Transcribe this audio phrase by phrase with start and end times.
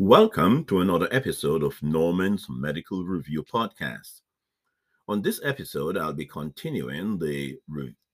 [0.00, 4.20] Welcome to another episode of Norman's Medical Review Podcast.
[5.08, 7.58] On this episode, I'll be continuing the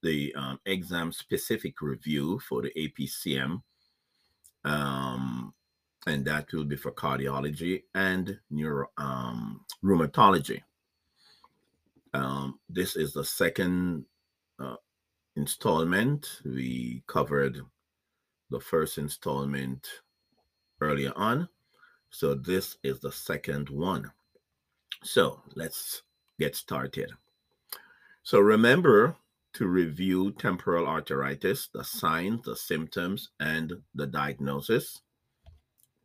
[0.03, 3.61] the um, exam specific review for the APCM,
[4.65, 5.53] um,
[6.07, 10.63] and that will be for cardiology and neuro um, rheumatology.
[12.15, 14.07] Um, this is the second
[14.59, 14.77] uh,
[15.37, 16.41] installment.
[16.47, 17.61] We covered
[18.49, 19.87] the first installment
[20.81, 21.47] earlier on
[22.15, 24.13] so this is the second one.
[25.03, 26.03] So let's
[26.39, 27.11] get started.
[28.23, 29.17] So remember
[29.55, 35.03] to review temporal arteritis, the signs, the symptoms, and the diagnosis.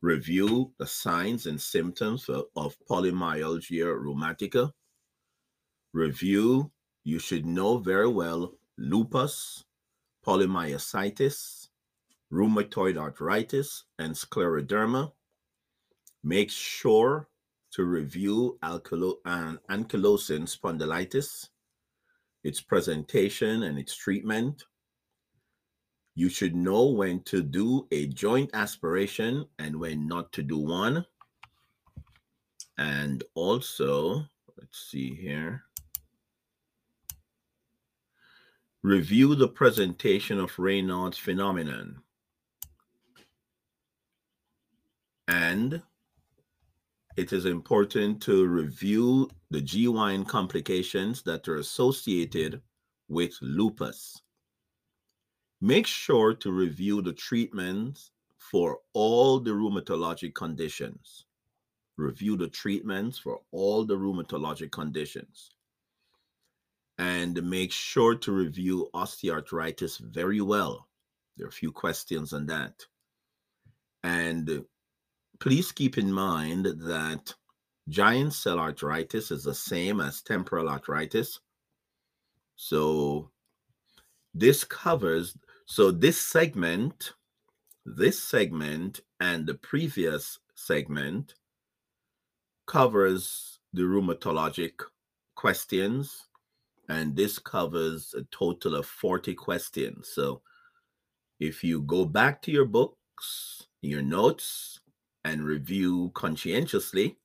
[0.02, 4.72] Review the signs and symptoms of, of polymyalgia rheumatica.
[5.94, 6.72] Review,
[7.04, 9.64] you should know very well, lupus,
[10.26, 11.68] polymyositis,
[12.34, 15.12] rheumatoid arthritis, and scleroderma
[16.24, 17.30] Make sure
[17.72, 21.48] to review ankylosing spondylitis,
[22.44, 24.66] its presentation and its treatment.
[26.16, 31.06] You should know when to do a joint aspiration and when not to do one.
[32.78, 34.26] And also,
[34.58, 35.64] let's see here.
[38.82, 42.02] Review the presentation of Raynaud's phenomenon.
[45.28, 45.82] And
[47.20, 52.62] it is important to review the GYN complications that are associated
[53.10, 54.22] with lupus.
[55.60, 61.26] Make sure to review the treatments for all the rheumatologic conditions.
[61.98, 65.52] Review the treatments for all the rheumatologic conditions.
[66.98, 70.88] And make sure to review osteoarthritis very well.
[71.36, 72.86] There are a few questions on that.
[74.04, 74.64] And
[75.40, 77.34] please keep in mind that
[77.88, 81.40] giant cell arteritis is the same as temporal arteritis.
[82.56, 83.32] So
[84.34, 87.14] this covers, so this segment,
[87.86, 91.36] this segment and the previous segment
[92.68, 94.74] covers the rheumatologic
[95.36, 96.28] questions
[96.90, 100.10] and this covers a total of 40 questions.
[100.14, 100.42] So
[101.40, 104.80] if you go back to your books, your notes,
[105.26, 107.18] and review conscientiously,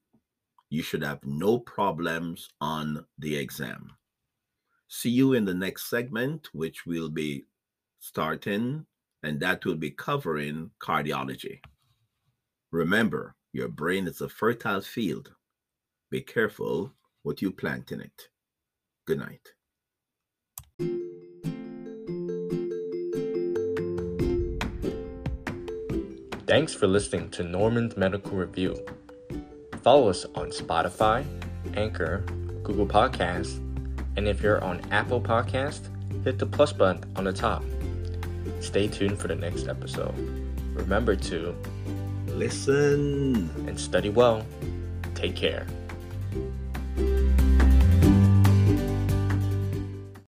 [0.71, 3.93] you should have no problems on the exam.
[4.88, 7.44] See you in the next segment, which will be
[8.00, 8.87] starting,
[9.22, 11.60] and that will be covering cardiology.
[12.71, 15.32] Remember, your brain is a fertile field.
[16.11, 18.28] Be careful what you plant in it.
[19.06, 19.49] Good night.
[26.47, 28.77] Thanks for listening to Norman's Medical Review.
[29.82, 31.25] Follow us on Spotify,
[31.75, 32.19] Anchor,
[32.62, 33.56] Google Podcasts,
[34.19, 35.88] and if you're on Apple Podcast,
[36.22, 37.65] hit the plus button on the top.
[38.60, 40.15] Stay tuned for the next episode.
[40.75, 41.56] Remember to
[42.27, 44.44] listen and study well.
[45.15, 45.66] Take care.